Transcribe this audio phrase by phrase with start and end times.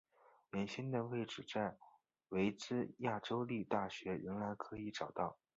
[0.49, 1.77] 原先的位置在
[2.29, 5.37] 维兹亚州立大学仍然可以找到。